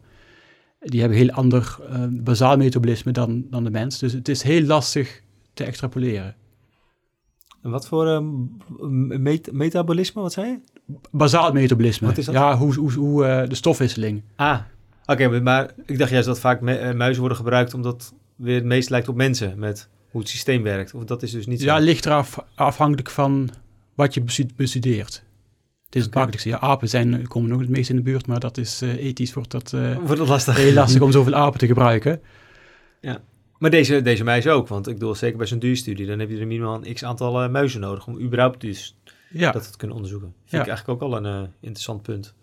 Die 0.78 1.00
hebben 1.00 1.18
heel 1.18 1.30
ander 1.30 1.78
bazaal 2.10 2.56
metabolisme 2.56 3.12
dan, 3.12 3.46
dan 3.50 3.64
de 3.64 3.70
mens. 3.70 3.98
Dus 3.98 4.12
het 4.12 4.28
is 4.28 4.42
heel 4.42 4.62
lastig 4.62 5.22
te 5.54 5.64
extrapoleren. 5.64 6.34
En 7.62 7.70
wat 7.70 7.86
voor 7.88 8.22
met- 9.20 9.52
metabolisme, 9.52 10.22
wat 10.22 10.32
zei 10.32 10.46
je? 10.46 10.58
Bazaal 11.10 11.52
metabolisme. 11.52 12.06
Wat 12.06 12.18
is 12.18 12.24
dat? 12.24 12.34
Ja, 12.34 12.56
hoe, 12.56 12.74
hoe, 12.74 12.92
hoe 12.92 13.24
eh, 13.24 13.48
de 13.48 13.54
stofwisseling. 13.54 14.22
Ah, 14.36 14.58
oké, 15.06 15.28
maar- 15.28 15.42
maar 15.42 15.70
ik 15.86 15.98
dacht 15.98 16.10
juist 16.10 16.26
dat 16.26 16.40
vaak 16.40 16.62
eh, 16.62 16.92
muizen 16.92 17.20
worden 17.20 17.38
gebruikt 17.38 17.74
omdat 17.74 18.14
weer 18.36 18.54
het 18.54 18.64
meest 18.64 18.90
lijkt 18.90 19.08
op 19.08 19.14
mensen 19.16 19.58
met 19.58 19.88
hoe 20.10 20.20
het 20.20 20.30
systeem 20.30 20.62
werkt. 20.62 20.94
Of 20.94 21.04
dat 21.04 21.22
is 21.22 21.30
dus 21.30 21.46
niet 21.46 21.60
zo. 21.60 21.66
Ja, 21.66 21.78
ligt 21.78 22.06
eraf 22.06 22.38
afhankelijk 22.54 23.10
van 23.10 23.50
wat 23.94 24.14
je 24.14 24.20
bestu- 24.22 24.46
bestudeert. 24.56 25.12
Het 25.84 25.94
is 25.94 26.00
het 26.00 26.08
Oké. 26.08 26.18
makkelijkste. 26.18 26.48
Ja, 26.48 26.58
apen 26.58 26.88
zijn, 26.88 27.28
komen 27.28 27.50
nog 27.50 27.60
het 27.60 27.68
meest 27.68 27.90
in 27.90 27.96
de 27.96 28.02
buurt, 28.02 28.26
maar 28.26 28.40
dat 28.40 28.58
is 28.58 28.82
eh, 28.82 29.04
ethisch 29.04 29.34
wordt 29.34 29.50
dat 29.50 29.72
eh, 29.72 29.96
Wordt 29.96 30.18
het 30.18 30.28
lastig. 30.28 30.56
heel 30.56 30.72
lastig 30.72 31.00
om 31.02 31.12
zoveel 31.12 31.34
apen 31.34 31.58
te 31.58 31.66
gebruiken. 31.66 32.20
Maar 33.58 33.70
deze, 33.70 34.02
deze 34.02 34.24
muizen 34.24 34.52
ook, 34.52 34.68
want 34.68 34.86
ik 34.88 34.94
bedoel, 34.94 35.14
zeker 35.14 35.38
bij 35.38 35.46
zo'n 35.46 35.58
duurstudie, 35.58 36.06
dan 36.06 36.18
heb 36.18 36.30
je 36.30 36.38
er 36.38 36.46
minimaal 36.46 36.84
een 36.84 36.94
x 36.94 37.04
aantal 37.04 37.42
eh, 37.42 37.50
muizen 37.50 37.80
nodig 37.80 38.06
om 38.06 38.20
überhaupt 38.20 38.60
dus 38.60 38.96
Ja, 39.30 39.52
dat 39.52 39.70
te 39.72 39.78
kunnen 39.78 39.96
onderzoeken. 39.96 40.34
Vind 40.38 40.50
Ja. 40.50 40.60
ik 40.60 40.66
eigenlijk 40.68 41.02
ook 41.02 41.10
al 41.10 41.16
een 41.16 41.42
eh, 41.42 41.48
interessant 41.60 42.02
punt. 42.02 42.34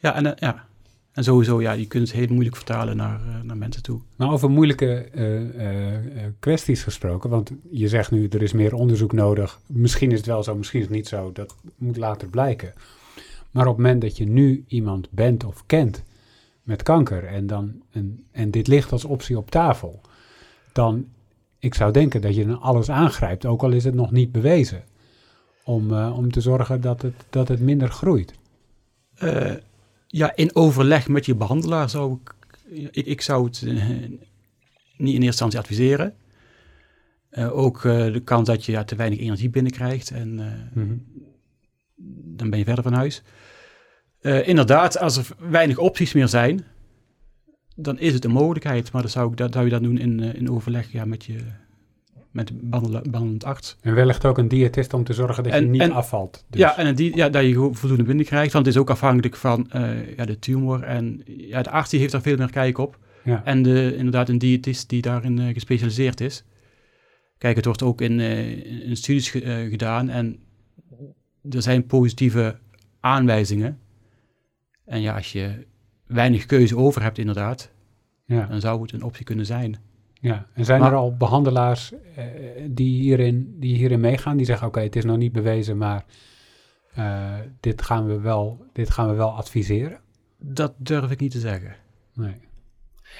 ja, 0.00 0.14
en, 0.14 0.26
eh, 0.26 0.32
ja. 0.36 0.64
en 1.12 1.24
sowieso, 1.24 1.60
ja, 1.60 1.72
je 1.72 1.86
kunt 1.86 2.08
het 2.08 2.16
heel 2.16 2.28
moeilijk 2.30 2.56
vertalen 2.56 2.96
naar, 2.96 3.20
naar 3.42 3.56
mensen 3.56 3.82
toe. 3.82 4.00
Nou, 4.16 4.32
over 4.32 4.50
moeilijke 4.50 4.94
eh, 4.94 5.36
eh, 5.36 5.94
eh, 6.24 6.32
kwesties 6.38 6.82
gesproken, 6.82 7.30
want 7.30 7.50
je 7.70 7.88
zegt 7.88 8.10
nu 8.10 8.28
er 8.28 8.42
is 8.42 8.52
meer 8.52 8.74
onderzoek 8.74 9.12
nodig. 9.12 9.60
Misschien 9.66 10.10
is 10.10 10.16
het 10.18 10.26
wel 10.26 10.42
zo, 10.42 10.56
misschien 10.56 10.80
is 10.80 10.86
het 10.86 10.94
niet 10.94 11.08
zo, 11.08 11.32
dat 11.32 11.56
moet 11.76 11.96
later 11.96 12.28
blijken. 12.28 12.72
Maar 13.50 13.66
op 13.66 13.76
het 13.76 13.84
moment 13.84 14.00
dat 14.02 14.16
je 14.16 14.24
nu 14.26 14.64
iemand 14.68 15.10
bent 15.10 15.44
of 15.44 15.66
kent 15.66 16.02
met 16.62 16.82
kanker 16.82 17.24
en, 17.24 17.46
dan 17.46 17.82
een, 17.92 18.24
en 18.32 18.50
dit 18.50 18.66
ligt 18.66 18.92
als 18.92 19.04
optie 19.04 19.36
op 19.38 19.50
tafel, 19.50 20.00
dan 20.80 21.06
ik 21.58 21.74
zou 21.74 21.92
denken 21.92 22.20
dat 22.20 22.34
je 22.34 22.46
dan 22.46 22.60
alles 22.60 22.90
aangrijpt, 22.90 23.46
ook 23.46 23.62
al 23.62 23.70
is 23.70 23.84
het 23.84 23.94
nog 23.94 24.10
niet 24.10 24.32
bewezen, 24.32 24.82
om, 25.64 25.94
eh, 25.94 26.16
om 26.16 26.32
te 26.32 26.40
zorgen 26.40 26.80
dat 26.80 27.02
het, 27.02 27.14
dat 27.30 27.48
het 27.48 27.60
minder 27.60 27.90
groeit. 27.90 28.32
Eh, 29.20 29.54
ja, 30.06 30.36
in 30.36 30.54
overleg 30.54 31.08
met 31.08 31.26
je 31.26 31.34
behandelaar 31.34 31.90
zou 31.90 32.18
ik, 32.22 32.34
ik, 32.90 33.06
ik 33.06 33.20
zou 33.20 33.44
het 33.44 33.62
eh, 33.62 33.88
niet 34.96 35.14
in 35.14 35.22
eerste 35.22 35.26
instantie 35.26 35.58
adviseren. 35.58 36.14
Ook 37.52 37.82
de 37.82 38.20
kans 38.24 38.46
dat 38.46 38.64
je 38.64 38.72
ja, 38.72 38.84
te 38.84 38.96
weinig 38.96 39.18
energie 39.18 39.50
binnenkrijgt 39.50 40.10
en 40.10 40.38
eh, 40.38 40.82
dan 42.36 42.50
ben 42.50 42.58
je 42.58 42.64
verder 42.64 42.82
van 42.82 42.92
huis. 42.92 43.22
Inderdaad, 44.22 44.98
als 44.98 45.16
er 45.16 45.26
weinig 45.38 45.78
opties 45.78 46.12
meer 46.12 46.28
zijn, 46.28 46.64
dan 47.82 47.98
is 47.98 48.12
het 48.12 48.24
een 48.24 48.30
mogelijkheid. 48.30 48.92
Maar 48.92 49.02
dan 49.02 49.10
zou, 49.10 49.30
ik 49.30 49.36
dat, 49.36 49.52
zou 49.52 49.64
je 49.64 49.70
dat 49.70 49.82
doen 49.82 49.98
in, 49.98 50.20
eh, 50.20 50.34
in 50.34 50.50
overleg 50.50 50.92
ja, 50.92 51.04
met, 51.04 51.24
je, 51.24 51.36
met 52.30 52.48
de 52.48 52.54
behandel- 52.62 53.00
behandelend 53.10 53.44
arts. 53.44 53.76
En 53.80 53.94
wellicht 53.94 54.24
ook 54.24 54.38
een 54.38 54.48
diëtist 54.48 54.94
om 54.94 55.04
te 55.04 55.12
zorgen 55.12 55.42
dat 55.44 55.54
je 55.54 55.60
niet 55.60 55.80
en- 55.80 55.92
afvalt. 55.92 56.44
Dus, 56.50 56.60
Ja, 56.60 56.76
en 56.78 56.94
die, 56.94 57.16
ja, 57.16 57.28
dat 57.28 57.42
je 57.44 57.68
voldoende 57.72 58.04
binding 58.04 58.28
krijgt. 58.28 58.52
Want 58.52 58.66
het 58.66 58.74
is 58.74 58.80
ook 58.80 58.90
afhankelijk 58.90 59.36
van 59.36 59.70
eh, 59.70 60.16
ja, 60.16 60.24
de 60.24 60.38
tumor. 60.38 60.82
En 60.82 61.22
ja, 61.24 61.62
de 61.62 61.70
arts 61.70 61.90
die 61.90 62.00
heeft 62.00 62.12
daar 62.12 62.22
veel 62.22 62.36
meer 62.36 62.50
kijk 62.50 62.78
op. 62.78 62.98
ja. 63.24 63.44
En 63.44 63.62
de, 63.62 63.94
inderdaad 63.96 64.28
een 64.28 64.38
diëtist 64.38 64.88
die 64.88 65.02
daarin 65.02 65.38
eh, 65.38 65.52
gespecialiseerd 65.52 66.20
is. 66.20 66.44
Kijk, 67.38 67.56
het 67.56 67.64
wordt 67.64 67.82
ook 67.82 68.00
in, 68.00 68.20
in- 68.20 68.96
studies 68.96 69.30
ge- 69.30 69.66
gedaan. 69.70 70.08
En 70.08 70.38
er 71.50 71.62
zijn 71.62 71.86
positieve 71.86 72.58
aanwijzingen. 73.00 73.78
En 74.84 75.00
ja, 75.00 75.14
als 75.16 75.32
je 75.32 75.66
weinig 76.10 76.46
keuze 76.46 76.76
over 76.76 77.02
hebt 77.02 77.18
inderdaad, 77.18 77.70
ja, 78.24 78.46
dan 78.46 78.60
zou 78.60 78.82
het 78.82 78.92
een 78.92 79.02
optie 79.02 79.24
kunnen 79.24 79.46
zijn. 79.46 79.76
ja. 80.20 80.46
En 80.54 80.64
zijn 80.64 80.80
Maar- 80.80 80.90
er 80.92 80.96
al 80.98 81.16
behandelaars 81.16 81.92
eh, 82.16 82.24
die, 82.68 83.00
hierin, 83.02 83.56
die 83.58 83.76
hierin 83.76 84.00
meegaan? 84.00 84.36
Die 84.36 84.46
zeggen, 84.46 84.66
oké, 84.66 84.80
het 84.80 84.96
is 84.96 85.04
nog 85.04 85.16
niet 85.16 85.32
bewezen, 85.32 85.76
maar 85.76 86.04
eh, 86.94 87.34
dit, 87.60 87.82
gaan 87.82 88.06
we 88.06 88.20
wel, 88.20 88.64
dit 88.72 88.90
gaan 88.90 89.08
we 89.08 89.14
wel 89.14 89.30
adviseren? 89.30 89.98
Dat 90.38 90.72
durf 90.76 91.10
ik 91.10 91.20
niet 91.20 91.30
te 91.30 91.38
zeggen. 91.40 91.74
Nee. 92.14 92.34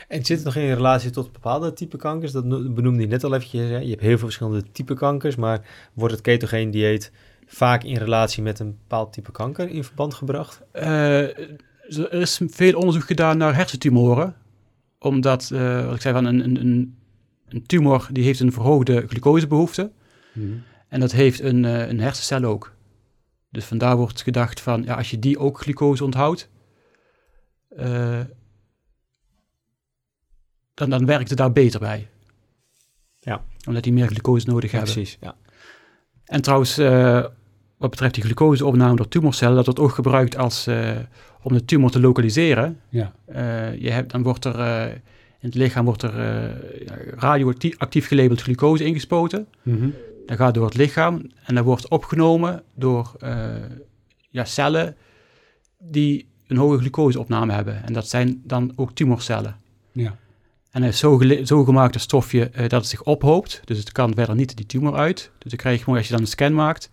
En 0.09 0.25
zit 0.25 0.37
het 0.37 0.45
nog 0.47 0.57
in 0.57 0.73
relatie 0.75 1.11
tot 1.11 1.33
bepaalde 1.33 1.73
type 1.73 1.97
kankers? 1.97 2.33
Dat 2.33 2.45
no- 2.45 2.71
benoemde 2.73 3.01
je 3.01 3.07
net 3.09 3.25
al 3.25 3.35
eventjes. 3.35 3.69
Hè? 3.69 3.79
Je 3.79 3.89
hebt 3.91 4.01
heel 4.01 4.11
veel 4.19 4.19
verschillende 4.19 4.63
type 4.73 4.95
kankers, 4.95 5.37
maar 5.37 5.61
wordt 5.95 6.15
het 6.15 6.23
ketogeen 6.23 6.71
dieet 6.71 7.13
vaak 7.47 7.83
in 7.85 7.97
relatie 7.97 8.43
met 8.43 8.59
een 8.59 8.71
bepaald 8.81 9.13
type 9.13 9.31
kanker 9.33 9.69
in 9.69 9.85
verband 9.85 10.15
gebracht? 10.15 10.63
Eh, 10.73 11.19
er 11.97 12.13
is 12.13 12.41
veel 12.47 12.79
onderzoek 12.79 13.05
gedaan 13.05 13.37
naar 13.37 13.55
hersentumoren. 13.55 14.37
Omdat, 14.99 15.51
eh, 15.51 15.85
wat 15.85 15.95
ik 15.95 16.01
zei, 16.01 16.15
van 16.15 16.25
een, 16.25 16.45
een, 16.45 16.97
een, 17.49 17.67
tumor 17.67 18.09
die 18.13 18.25
heeft 18.25 18.41
een 18.41 18.53
verhoogde 18.53 19.05
glucosebehoefte. 19.07 19.91
Mhm. 20.33 20.47
En 20.89 21.01
dat 21.01 21.13
heeft 21.13 21.41
een, 21.41 21.65
eh, 21.65 21.89
een 21.89 22.01
hersencel 22.01 22.45
ook. 22.45 22.75
Dus 23.49 23.65
vandaar 23.65 23.97
wordt 23.97 24.23
gedacht 24.23 24.61
van, 24.61 24.83
ja, 24.83 24.95
als 24.95 25.11
je 25.11 25.19
die 25.19 25.39
ook 25.39 25.61
glucose 25.61 26.05
onthoudt, 26.05 26.49
eh, 27.69 28.21
dan, 30.75 30.91
dan 30.91 31.07
werkt 31.07 31.29
het 31.29 31.39
daar 31.39 31.53
beter 31.53 31.81
bij. 31.81 32.09
Ja. 33.19 33.45
Omdat 33.67 33.83
die 33.83 33.93
meer 33.93 34.07
glucose 34.07 34.49
nodig 34.49 34.71
hebben. 34.71 34.93
precies. 34.93 35.19
Ja. 35.21 35.37
En 36.25 36.43
trouwens, 36.43 36.77
wat 37.81 37.91
betreft 37.91 38.15
die 38.15 38.23
glucoseopname 38.23 38.97
door 38.97 39.09
tumorcellen, 39.09 39.55
dat 39.55 39.65
wordt 39.65 39.81
ook 39.81 39.91
gebruikt 39.91 40.37
als, 40.37 40.67
eh, 40.67 40.91
om 41.43 41.53
de 41.53 41.65
tumor 41.65 41.91
te 41.91 42.01
lokaliseren. 42.01 42.81
Ja. 42.89 43.13
Eh, 43.25 43.81
je 43.81 43.91
hebt, 43.91 44.11
dan 44.11 44.23
wordt 44.23 44.45
er 44.45 44.59
eh, 44.59 44.93
in 45.41 45.49
het 45.49 45.55
lichaam 45.55 45.85
wordt 45.85 46.03
er 46.03 46.55
radioactief 47.17 48.07
gelabeld 48.07 48.43
glucose 48.43 48.85
ingespoten. 48.85 49.47
Mhm. 49.63 49.89
Dat 50.27 50.37
gaat 50.37 50.55
door 50.55 50.65
het 50.65 50.77
lichaam 50.77 51.31
en 51.45 51.55
dat 51.55 51.65
wordt 51.65 51.89
opgenomen 51.89 52.63
door 52.75 53.13
ja, 54.31 54.45
cellen 54.45 54.97
die 55.79 56.29
een 56.47 56.57
hoge 56.57 56.79
glucoseopname 56.79 57.53
hebben. 57.53 57.85
En 57.85 57.93
dat 57.93 58.09
zijn 58.09 58.43
dan 58.45 58.73
ook 58.77 58.93
tumorcellen. 58.93 59.57
ja. 59.93 60.17
En 60.71 60.81
hij 60.81 60.91
is 60.91 60.99
zo, 61.45 61.65
gemaakt 61.65 61.95
een 61.95 62.01
stofje 62.01 62.51
dat 62.53 62.71
het 62.71 62.87
zich 62.87 63.03
ophoopt. 63.03 63.61
Dus 63.65 63.79
het 63.79 63.93
kan 63.93 64.15
verder 64.15 64.35
niet 64.35 64.57
die 64.57 64.67
tumor 64.67 64.95
uit. 64.95 65.31
Dus 65.39 65.51
dan 65.51 65.61
krijg 65.61 65.79
je 65.79 65.85
mooi, 65.87 65.99
als 65.99 66.09
je 66.09 66.13
dan 66.13 66.23
een 66.23 66.29
scan 66.29 66.55
maakt, 66.55 66.91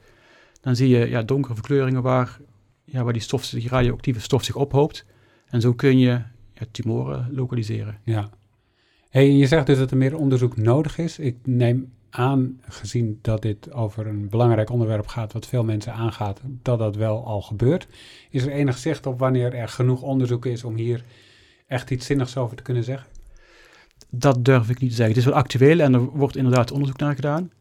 dan 0.67 0.75
zie 0.75 0.89
je 0.89 1.09
ja, 1.09 1.21
donkere 1.21 1.53
verkleuringen 1.53 2.01
waar, 2.01 2.39
ja, 2.83 3.03
waar 3.03 3.13
die, 3.13 3.21
stof, 3.21 3.49
die 3.49 3.69
radioactieve 3.69 4.19
stof 4.19 4.43
zich 4.43 4.55
ophoopt. 4.55 5.05
En 5.45 5.61
zo 5.61 5.73
kun 5.73 5.99
je 5.99 6.21
ja, 6.53 6.65
tumoren 6.71 7.29
lokaliseren. 7.31 7.97
Ja. 8.03 8.29
Hey, 9.09 9.31
je 9.31 9.47
zegt 9.47 9.65
dus 9.65 9.77
dat 9.77 9.91
er 9.91 9.97
meer 9.97 10.15
onderzoek 10.15 10.57
nodig 10.57 10.97
is. 10.97 11.19
Ik 11.19 11.35
neem 11.43 11.91
aan, 12.09 12.61
gezien 12.67 13.19
dat 13.21 13.41
dit 13.41 13.71
over 13.71 14.07
een 14.07 14.29
belangrijk 14.29 14.69
onderwerp 14.69 15.07
gaat, 15.07 15.33
wat 15.33 15.47
veel 15.47 15.63
mensen 15.63 15.93
aangaat, 15.93 16.41
dat 16.61 16.79
dat 16.79 16.95
wel 16.95 17.25
al 17.25 17.41
gebeurt. 17.41 17.87
Is 18.29 18.45
er 18.45 18.51
enig 18.51 18.77
zicht 18.77 19.05
op 19.05 19.19
wanneer 19.19 19.53
er 19.53 19.67
genoeg 19.67 20.01
onderzoek 20.01 20.45
is 20.45 20.63
om 20.63 20.75
hier 20.75 21.03
echt 21.67 21.91
iets 21.91 22.05
zinnigs 22.05 22.37
over 22.37 22.57
te 22.57 22.63
kunnen 22.63 22.83
zeggen? 22.83 23.07
Dat 24.09 24.45
durf 24.45 24.69
ik 24.69 24.79
niet 24.79 24.89
te 24.89 24.95
zeggen. 24.95 25.15
Het 25.15 25.25
is 25.25 25.31
wel 25.31 25.41
actueel 25.41 25.79
en 25.79 25.93
er 25.93 26.01
wordt 26.01 26.35
inderdaad 26.35 26.71
onderzoek 26.71 26.97
naar 26.97 27.15
gedaan. 27.15 27.51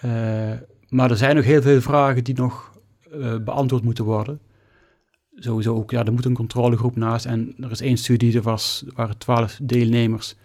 Eh, 0.00 0.52
maar 0.90 1.10
er 1.10 1.16
zijn 1.16 1.36
nog 1.36 1.44
heel 1.44 1.62
veel 1.62 1.80
vragen 1.80 2.24
die 2.24 2.34
nog 2.34 2.78
eh, 3.12 3.36
beantwoord 3.36 3.82
moeten 3.82 4.04
worden. 4.04 4.40
Sowieso 5.34 5.74
ook, 5.74 5.90
ja, 5.90 6.04
er 6.04 6.12
moet 6.12 6.24
een 6.24 6.34
controlegroep 6.34 6.96
naast. 6.96 7.26
En 7.26 7.54
er 7.60 7.70
is 7.70 7.80
één 7.80 7.96
studie, 7.96 8.36
er 8.36 8.42
was, 8.42 8.84
er 8.86 8.92
waren 8.94 9.18
twaalf 9.18 9.58
deelnemers. 9.62 10.36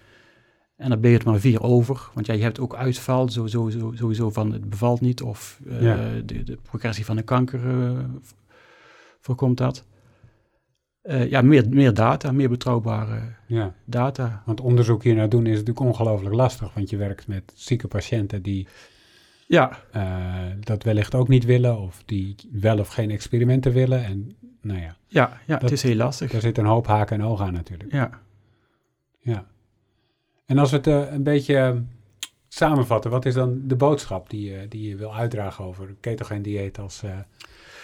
En 0.76 0.90
daar 0.90 1.00
bleef 1.00 1.14
het 1.14 1.24
maar 1.26 1.40
vier 1.40 1.62
over. 1.62 2.10
Want 2.14 2.26
ja, 2.26 2.34
je 2.34 2.42
hebt 2.42 2.60
ook 2.60 2.76
uitval, 2.76 3.30
sowieso, 3.30 3.70
sowieso, 3.94 4.30
van 4.30 4.52
het 4.52 4.70
bevalt 4.70 5.02
niet. 5.02 5.22
Of 5.22 5.60
eh, 5.70 5.82
Ja. 5.82 5.96
de, 6.26 6.44
de 6.44 6.58
progressie 6.62 7.06
van 7.06 7.16
de 7.16 7.22
kanker 7.22 7.70
eh, 7.70 8.00
voorkomt 9.22 9.58
dat. 9.58 9.86
Ja, 11.30 11.42
meer, 11.42 11.66
meer 11.70 11.94
data, 11.94 12.32
meer 12.32 12.50
betrouwbare 12.50 13.22
Ja, 13.48 13.74
data. 13.86 14.44
want 14.46 14.62
onderzoek 14.62 15.04
hier 15.04 15.16
naar 15.16 15.30
doen 15.30 15.46
is 15.46 15.52
natuurlijk 15.52 15.80
ongelooflijk 15.80 16.36
lastig, 16.36 16.74
want 16.74 16.90
je 16.90 16.98
werkt 16.98 17.28
met 17.28 17.52
zieke 17.56 17.88
patiënten 17.88 18.42
die 18.42 18.68
Ja, 19.48 19.80
eh, 19.92 20.36
dat 20.60 20.84
wellicht 20.84 21.16
ook 21.16 21.28
niet 21.28 21.46
willen, 21.46 21.78
of 21.80 22.04
die 22.06 22.36
wel 22.52 22.80
of 22.80 22.88
geen 22.88 23.12
experimenten 23.12 23.72
willen. 23.74 24.04
En 24.04 24.36
nou 24.62 24.80
ja, 24.80 24.96
ja, 25.08 25.40
ja 25.46 25.54
Dat- 25.54 25.62
het 25.62 25.72
is 25.72 25.84
heel 25.84 25.96
lastig. 25.96 26.32
daar 26.32 26.42
zit 26.42 26.58
een 26.58 26.66
hoop 26.66 26.88
haken 26.88 27.20
en 27.20 27.26
ogen 27.26 27.46
aan 27.46 27.54
natuurlijk. 27.54 27.92
Ja. 27.92 28.10
Ja. 29.20 29.46
En 30.46 30.58
als 30.58 30.72
we 30.72 30.78
het 30.78 30.88
eh, 30.88 31.12
een 31.12 31.24
beetje 31.24 31.58
eh, 31.58 31.76
samenvatten, 32.48 33.12
wat 33.12 33.26
is 33.26 33.34
dan 33.34 33.62
de 33.68 33.76
boodschap 33.76 34.30
die, 34.30 34.52
je 34.52 34.68
die 34.68 34.90
je 34.90 34.96
wil 34.96 35.16
uitdragen 35.16 35.64
over 35.66 35.96
ketogeen 36.00 36.42
dieet 36.42 36.80
als 36.80 37.04
eh 37.04 37.12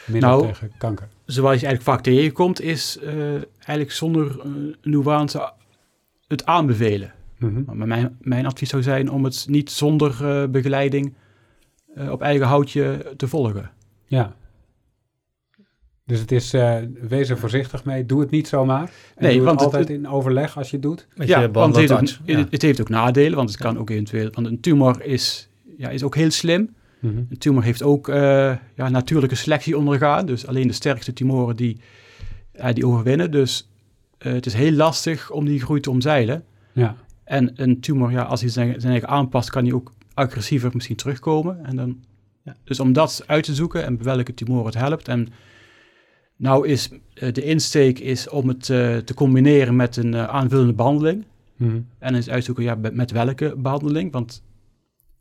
middel 0.07 0.29
Nou, 0.29 0.45
tegen 0.45 0.71
kanker? 0.77 1.07
zoals 1.25 1.59
je 1.59 1.65
eigenlijk 1.67 1.83
vaak 1.83 2.01
tegenkomt, 2.13 2.61
is 2.61 2.99
eigenlijk 3.55 3.91
zonder 3.91 4.41
nuance 4.81 5.53
het 6.27 6.45
aanbevelen. 6.45 7.13
Mhm. 7.37 7.63
Maar 7.65 7.87
mijn, 7.87 8.17
mijn 8.21 8.45
advies 8.45 8.69
zou 8.69 8.81
zijn 8.83 9.09
om 9.11 9.23
het 9.23 9.45
niet 9.49 9.71
zonder 9.71 10.49
begeleiding 10.51 11.13
eh, 11.95 12.12
op 12.12 12.21
eigen 12.21 12.48
houtje 12.48 13.13
te 13.17 13.27
volgen. 13.27 13.71
Ja. 14.05 14.36
Dus 16.05 16.19
het 16.19 16.31
is, 16.31 16.53
eh, 16.53 16.75
wees 17.01 17.29
er 17.29 17.38
voorzichtig 17.38 17.86
mee, 17.86 18.05
doe 18.05 18.19
het 18.21 18.29
niet 18.31 18.48
zomaar. 18.48 18.91
En 19.15 19.24
Nee, 19.25 19.36
doe 19.36 19.45
want 19.45 19.60
het 19.62 19.69
het- 19.71 19.79
altijd 19.79 19.98
in 20.00 20.07
overleg 20.07 20.57
als 20.57 20.67
je 20.69 20.74
het 20.75 20.86
doet. 20.86 21.07
Met 21.15 21.27
ja, 21.27 21.39
je 21.41 21.51
want 21.51 21.75
het 21.75 21.89
heeft, 21.89 21.91
ook, 22.19 22.27
het, 22.38 22.51
het 22.51 22.62
heeft 22.62 22.81
ook 22.81 22.89
nadelen, 22.89 23.36
want 23.36 23.50
het 23.50 23.60
kan 23.60 23.77
ook 23.77 23.89
eventueel... 23.89 24.29
Want 24.31 24.48
een 24.48 24.60
tumor 24.60 25.03
is, 25.03 25.50
ja, 25.77 25.89
is 25.89 26.03
ook 26.03 26.15
heel 26.15 26.31
slim. 26.31 26.75
Mhm. 27.00 27.17
Een 27.17 27.38
tumor 27.38 27.63
heeft 27.63 27.83
ook 27.83 28.10
eh, 28.10 28.55
ja, 28.75 28.89
natuurlijke 28.89 29.36
selectie 29.36 29.77
ondergaan. 29.77 30.25
Dus 30.25 30.48
alleen 30.48 30.67
de 30.67 30.74
sterkste 30.74 31.13
tumoren 31.13 31.55
die, 31.55 31.77
ja, 32.53 32.74
die 32.74 32.86
overwinnen. 32.88 33.31
Dus 33.31 33.69
eh, 34.17 34.31
het 34.33 34.45
is 34.45 34.53
heel 34.53 34.71
lastig 34.71 35.31
om 35.31 35.45
die 35.45 35.62
groei 35.62 35.79
te 35.79 35.89
omzeilen. 35.89 36.43
Ja, 36.74 36.95
En 37.24 37.51
een 37.55 37.79
tumor, 37.79 38.12
ja, 38.12 38.24
als 38.24 38.41
hij 38.41 38.50
zijn, 38.50 38.79
zijn 38.81 38.91
eigen 38.91 39.10
aanpast, 39.10 39.50
kan 39.50 39.63
hij 39.63 39.74
ook 39.74 39.91
agressiever 40.13 40.71
misschien 40.73 40.95
terugkomen. 40.95 41.65
En 41.65 41.75
dan, 41.75 42.03
ja. 42.43 42.55
Dus 42.63 42.79
om 42.79 42.93
dat 42.93 43.23
uit 43.25 43.43
te 43.43 43.55
zoeken 43.55 43.85
en 43.85 43.95
bij 43.95 44.05
welke 44.05 44.33
tumor 44.33 44.65
het 44.65 44.75
helpt. 44.75 45.07
En 45.07 45.27
nou 46.35 46.67
is 46.67 46.89
eh, 47.13 47.33
de 47.33 47.43
insteek 47.43 47.99
is 47.99 48.29
om 48.29 48.47
het 48.47 48.69
eh, 48.69 48.97
te 48.97 49.13
combineren 49.13 49.75
met 49.75 49.97
een 49.97 50.13
eh, 50.13 50.23
aanvullende 50.23 50.73
behandeling. 50.73 51.25
Mhm. 51.55 51.79
En 51.99 52.15
eens 52.15 52.29
uitzoeken 52.29 52.63
ja, 52.63 52.75
met, 52.93 53.11
welke 53.11 53.55
behandeling. 53.57 54.11
Want 54.11 54.43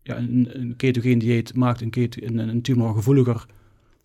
ja, 0.02 0.16
een, 0.16 0.48
een 0.52 0.76
ketogeen 0.76 1.18
dieet 1.18 1.54
maakt 1.54 1.80
een, 1.80 1.90
keto, 1.90 2.26
een, 2.26 2.38
een 2.38 2.62
tumor 2.62 2.94
gevoeliger 2.94 3.46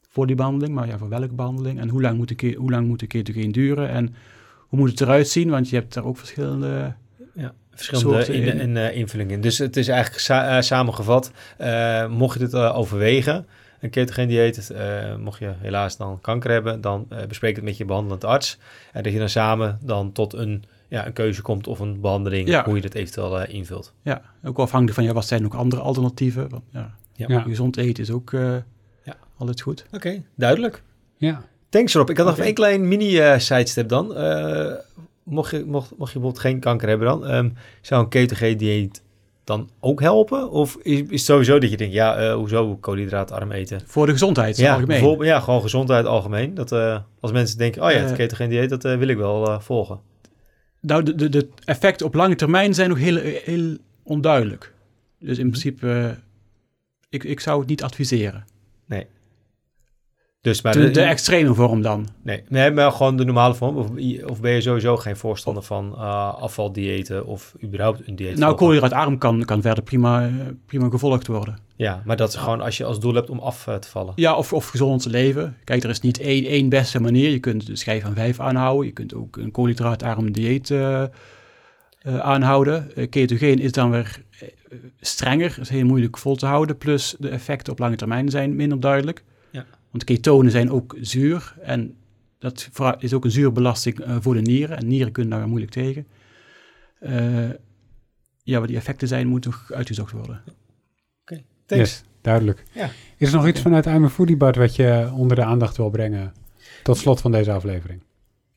voor 0.10 0.28
die 0.28 0.36
behandeling. 0.36 0.76
Maar 0.76 0.88
ja, 0.88 0.98
voor 0.98 1.10
welke 1.10 1.34
behandeling? 1.34 1.80
En 1.80 1.90
hoe 1.90 2.02
lang 2.02 2.18
moet 2.18 2.40
de, 2.40 2.54
hoe 2.58 2.72
lang 2.72 2.88
moet 2.88 3.00
de 3.00 3.08
ketogeen 3.08 3.52
duren? 3.52 3.90
En 3.90 4.16
hoe 4.68 4.80
moet 4.80 4.90
het 4.90 5.02
eruit 5.02 5.28
zien? 5.28 5.50
Want 5.50 5.70
je 5.70 5.76
hebt 5.76 5.94
daar 5.94 6.06
ook 6.06 6.18
verschillende... 6.18 6.96
verschillende 7.76 8.34
in, 8.34 8.44
in. 8.44 8.60
in, 8.60 8.78
eh, 8.78 8.96
invullingen 8.98 9.34
in. 9.34 9.42
Dus 9.42 9.58
het 9.58 9.78
is 9.78 9.88
eigenlijk 9.88 10.22
sa- 10.22 10.56
eh, 10.58 10.62
samengevat, 10.62 11.32
eh, 11.58 12.08
mocht 12.08 12.34
je 12.40 12.46
dit 12.46 12.56
overwegen, 12.56 13.46
een 13.80 13.90
ketogeen 13.90 14.28
dieet, 14.28 14.70
eh, 14.70 15.16
mocht 15.16 15.40
je 15.40 15.52
helaas 15.62 15.98
dan 15.98 16.22
kanker 16.22 16.52
hebben, 16.52 16.82
dan 16.82 17.06
eh, 17.10 17.26
bespreek 17.28 17.56
het 17.56 17.64
met 17.66 17.78
je 17.78 17.86
behandelend 17.86 18.24
arts. 18.24 18.58
En 18.94 19.04
dat 19.04 19.14
je 19.14 19.20
dan 19.20 19.30
samen 19.30 19.80
dan 19.82 20.12
tot 20.12 20.34
een, 20.34 20.64
ja, 20.88 21.06
een 21.06 21.14
keuze 21.14 21.42
komt 21.42 21.68
of 21.68 21.80
een 21.80 22.02
behandeling, 22.02 22.48
Ja. 22.48 22.64
hoe 22.66 22.76
je 22.76 22.82
dat 22.82 22.94
eventueel 22.94 23.40
eh, 23.42 23.54
invult. 23.54 23.94
Ja, 24.02 24.22
ook 24.44 24.58
afhankelijk 24.60 24.96
van 24.98 25.04
ja, 25.08 25.14
wat 25.14 25.26
zijn 25.28 25.46
ook 25.46 25.54
andere 25.54 25.82
alternatieven. 25.82 26.50
Want, 26.50 26.64
ja, 26.70 26.94
Ja. 27.14 27.26
Ja. 27.28 27.42
Gezond 27.42 27.78
eten 27.78 28.04
is 28.04 28.12
ook 28.12 28.34
eh, 28.34 28.56
Ja. 29.04 29.16
altijd 29.38 29.62
goed. 29.62 29.86
Oké, 29.92 30.22
duidelijk. 30.36 30.82
ja. 31.18 31.42
Thanks 31.70 31.94
Rob. 31.94 32.10
Ik 32.10 32.18
had 32.18 32.26
nog 32.26 32.38
één 32.40 32.54
klein 32.54 32.88
mini-sidestep 32.88 33.90
dan. 33.90 34.16
Mocht, 35.26 35.52
je, 35.52 35.64
mocht, 35.66 35.90
mocht 35.98 36.12
je 36.12 36.20
bijvoorbeeld 36.20 36.40
geen 36.40 36.60
kanker 36.60 36.88
hebben 36.88 37.08
dan, 37.08 37.26
ehm, 37.26 37.50
zou 37.82 38.04
een 38.04 38.10
ketogeen 38.10 38.58
dieet 38.58 39.04
dan 39.44 39.70
ook 39.80 40.02
helpen? 40.02 40.50
Of 40.52 40.76
is, 40.82 41.00
is 41.00 41.10
het 41.10 41.20
sowieso 41.22 41.60
dat 41.60 41.70
je 41.70 41.78
denkt, 41.78 41.94
ja, 41.94 42.16
eh, 42.18 42.34
hoezo 42.34 42.76
koolhydraatarm 42.78 43.52
eten? 43.52 43.82
Voor 43.86 44.06
de 44.06 44.12
gezondheid 44.12 44.58
Ja, 44.58 44.74
algemeen. 44.74 45.26
ja, 45.26 45.40
gewoon 45.40 45.62
gezondheid 45.62 46.06
algemeen. 46.06 46.54
Dat 46.54 46.72
eh, 46.72 47.00
als 47.20 47.32
mensen 47.32 47.58
denken, 47.58 47.84
oh 47.84 47.92
ja, 47.92 47.98
het 47.98 48.10
Eh. 48.10 48.16
ketogeen 48.16 48.50
dieet, 48.50 48.70
dat 48.70 48.84
wil 48.84 49.08
ik 49.08 49.18
wel 49.18 49.62
volgen. 49.62 50.00
Nou, 50.82 51.04
de, 51.04 51.16
de, 51.16 51.30
de 51.30 51.50
effecten 51.66 52.06
op 52.06 52.14
lange 52.14 52.36
termijn 52.36 52.74
zijn 52.74 52.90
nog 52.90 52.98
heel, 52.98 53.16
heel 53.44 53.78
onduidelijk. 54.04 54.74
Dus 55.20 55.38
in 55.38 55.50
principe, 55.50 55.92
eh, 55.92 56.10
ik, 57.10 57.24
ik 57.24 57.40
zou 57.40 57.60
het 57.60 57.70
niet 57.70 57.84
adviseren. 57.84 58.46
Dus 60.46 60.62
maar 60.62 60.74
De, 60.74 60.80
de- 60.80 60.92
de 60.92 61.02
extreme 61.02 61.54
vorm 61.54 61.82
dan. 61.82 62.08
nee, 62.24 62.44
nee, 62.50 62.72
maar 62.72 62.92
gewoon 62.92 63.18
de 63.18 63.26
normale 63.26 63.54
vorm. 63.56 63.78
Of, 63.78 63.88
of 64.30 64.42
ben 64.42 64.52
je 64.52 64.62
sowieso 64.62 64.98
geen 64.98 65.16
voorstander 65.18 65.64
van 65.64 65.94
uh, 65.98 66.34
afvaldiëten 66.34 67.26
of 67.26 67.54
überhaupt 67.64 68.08
een 68.08 68.16
dieet? 68.16 68.38
Nou, 68.38 68.56
koolhydraatarm 68.56 69.18
kan, 69.18 69.46
kan 69.46 69.62
verder 69.62 69.84
prima, 69.84 70.30
prima 70.66 70.90
gevolgd 70.90 71.28
worden. 71.28 71.58
Ja, 71.76 72.02
maar 72.06 72.16
dat 72.18 72.30
is 72.30 72.36
gewoon 72.36 72.62
als 72.62 72.78
je 72.78 72.84
als 72.86 73.00
doel 73.00 73.14
hebt 73.14 73.30
om 73.30 73.40
af 73.40 73.68
eh, 73.68 73.76
te 73.76 73.90
vallen. 73.90 74.14
Ja, 74.16 74.36
of, 74.36 74.54
of 74.54 74.68
gezond 74.68 75.02
te 75.02 75.10
leven. 75.10 75.58
Kijk, 75.64 75.84
er 75.84 75.90
is 75.90 76.00
niet 76.00 76.20
één, 76.20 76.46
één 76.46 76.70
beste 76.70 77.02
manier. 77.02 77.30
Je 77.30 77.40
kunt 77.40 77.66
de 77.68 77.76
schijf 77.76 78.04
van 78.04 78.14
vijf 78.14 78.40
aanhouden. 78.40 78.86
Je 78.86 78.92
kunt 78.94 79.14
ook 79.14 79.38
een 79.38 79.52
koolhydraatarm 79.52 80.32
dieet 80.32 80.72
eh, 80.72 81.04
aanhouden. 82.20 82.92
Ketogeen 83.10 83.60
is 83.60 83.72
dan 83.72 83.92
weer 83.92 84.22
strenger. 85.00 85.58
is 85.62 85.70
heel 85.70 85.86
moeilijk 85.86 86.18
vol 86.18 86.36
te 86.36 86.46
houden. 86.46 86.78
Plus 86.78 87.16
de 87.20 87.30
effecten 87.30 87.74
op 87.74 87.80
lange 87.80 87.96
termijn 87.96 88.30
zijn 88.30 88.56
minder 88.56 88.80
duidelijk. 88.80 89.24
Want 89.96 90.08
ketonen 90.08 90.52
zijn 90.52 90.72
ook 90.72 90.96
zuur. 91.02 91.56
En 91.62 91.96
dat 92.40 92.70
is 93.00 93.14
ook 93.14 93.26
een 93.26 93.32
zuurbelasting 93.32 94.00
eh, 94.00 94.18
voor 94.20 94.34
de 94.34 94.42
nieren. 94.42 94.78
En 94.78 94.88
nieren 94.88 95.12
kunnen 95.12 95.38
daar 95.38 95.48
moeilijk 95.48 95.72
tegen. 95.72 96.08
Eh, 97.00 97.50
ja, 98.44 98.60
wat 98.60 98.68
die 98.68 98.78
effecten 98.78 99.08
zijn, 99.08 99.28
moet 99.28 99.46
nog 99.46 99.72
uitgezocht 99.72 100.12
worden. 100.12 100.42
Thanks. 101.66 101.90
Yes, 101.90 102.04
duidelijk. 102.22 102.64
Ja. 102.72 102.90
Is 103.18 103.28
er 103.28 103.36
nog 103.36 103.48
iets 103.48 103.60
Oké. 103.60 103.70
vanuit 103.70 103.86
I'm 103.86 104.04
a 104.04 104.10
Foodie 104.10 104.38
Bart 104.38 104.56
wat 104.56 104.76
je 104.76 105.12
onder 105.14 105.36
de 105.36 105.44
aandacht 105.44 105.78
wil 105.78 105.90
brengen 105.90 106.34
tot 106.84 106.98
slot 106.98 107.22
van 107.22 107.32
deze 107.32 107.52
aflevering? 107.52 108.02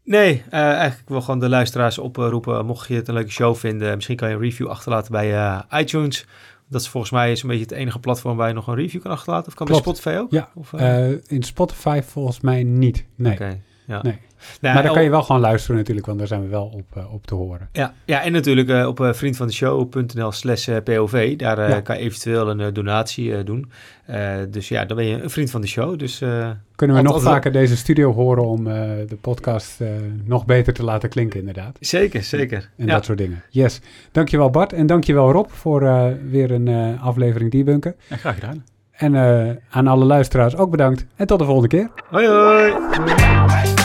Nee, 0.05 0.43
eh, 0.51 0.61
eigenlijk 0.61 1.09
wil 1.09 1.21
gewoon 1.21 1.41
de 1.41 1.49
luisteraars 1.49 1.99
oproepen. 1.99 2.67
Mocht 2.67 2.89
je 2.89 2.95
het 2.95 3.09
een 3.09 3.15
leuke 3.15 3.31
show 3.31 3.57
vinden, 3.57 3.95
misschien 3.95 4.17
kan 4.17 4.29
je 4.29 4.35
een 4.35 4.41
review 4.41 4.69
achterlaten 4.69 5.13
bij 5.13 5.35
eh, 5.35 5.61
iTunes. 5.81 6.27
Dat 6.69 6.81
is 6.81 6.89
volgens 6.89 7.13
mij 7.13 7.37
zo'n 7.37 7.49
beetje 7.49 7.65
het 7.65 7.73
enige 7.73 7.99
platform 7.99 8.37
waar 8.37 8.49
je 8.49 8.55
nog 8.55 8.67
een 8.67 8.75
review 8.75 9.01
kan 9.03 9.11
achterlaten. 9.11 9.49
Of 9.49 9.55
kan 9.55 9.67
bij. 9.67 9.77
Spotify 9.77 10.15
ook? 10.19 10.31
Ja, 10.31 10.51
Of, 10.55 10.73
eh, 10.73 11.11
Eh, 11.13 11.19
in 11.27 11.43
Spotify 11.43 12.01
volgens 12.05 12.41
mij 12.41 12.63
niet. 12.63 13.05
Nee. 13.15 13.33
Oké, 13.33 13.61
ja. 13.89 14.03
Nee. 14.03 14.19
Nou, 14.61 14.75
maar 14.75 14.83
dan 14.83 14.93
kan 14.93 15.03
je 15.03 15.09
oh, 15.09 15.15
wel 15.15 15.23
gewoon 15.25 15.41
luisteren 15.41 15.77
natuurlijk, 15.77 16.07
want 16.07 16.19
daar 16.19 16.27
zijn 16.29 16.43
we 16.43 16.49
wel 16.49 16.65
op, 16.75 16.85
eh, 16.97 17.13
op 17.15 17.27
te 17.27 17.35
horen. 17.35 17.69
Ja, 17.73 17.95
ja, 18.05 18.23
en 18.23 18.33
natuurlijk 18.33 18.69
eh, 18.69 18.87
op 18.87 19.01
eh, 19.01 19.13
vriendvandeshow.nl 19.13 20.33
slash 20.33 20.69
POV. 20.85 21.37
Daar 21.37 21.69
Ja. 21.69 21.81
kan 21.81 21.97
je 21.99 22.03
eventueel 22.03 22.51
een 22.51 22.75
donatie 22.75 23.37
eh, 23.37 23.45
doen. 23.45 23.71
Eh, 24.07 24.35
dus 24.51 24.69
ja, 24.69 24.85
dan 24.85 24.97
ben 24.97 25.07
je 25.07 25.23
een 25.23 25.31
vriend 25.31 25.51
van 25.51 25.61
de 25.61 25.67
show. 25.67 25.99
Dus 25.99 26.21
eh, 26.21 26.51
Kunnen 26.75 26.97
we 26.97 27.03
nog 27.03 27.13
Altijd- 27.13 27.33
vaker 27.33 27.53
deze 27.53 27.77
studio 27.77 28.13
horen 28.13 28.45
om 28.47 28.67
eh, 28.67 28.75
de 29.09 29.17
podcast 29.21 29.81
eh, 29.81 29.89
nog 30.25 30.45
beter 30.45 30.73
te 30.73 30.85
laten 30.85 31.09
klinken 31.09 31.39
inderdaad. 31.41 31.77
zeker, 31.81 32.23
zeker. 32.23 32.71
En 32.77 32.87
ja. 32.87 32.93
dat 32.95 33.05
soort 33.05 33.19
dingen. 33.19 33.43
Yes. 33.51 33.81
Dankjewel 34.13 34.51
Bart 34.51 34.73
en 34.73 34.87
dankjewel 34.87 35.33
Rob 35.33 35.49
voor 35.51 35.83
eh, 35.83 36.07
weer 36.31 36.51
een 36.51 36.69
eh, 36.69 37.03
aflevering 37.05 37.51
Debunken. 37.51 37.95
Ja, 38.09 38.17
graag 38.17 38.35
gedaan. 38.35 38.65
En 38.93 39.15
eh, 39.15 39.55
aan 39.71 39.87
alle 39.87 40.05
luisteraars 40.05 40.57
ook 40.57 40.71
bedankt. 40.71 41.07
En 41.17 41.27
tot 41.27 41.39
de 41.39 41.45
volgende 41.45 41.69
keer. 41.69 41.91
Hoi 42.11 42.27
hoi! 42.27 43.78